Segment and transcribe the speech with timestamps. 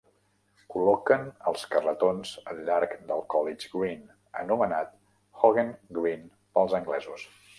[0.75, 4.01] Col·loquen els carretons al llarg del College Green,
[4.43, 4.97] anomenat
[5.43, 6.27] Hoggen Green
[6.59, 7.31] pel anglesos.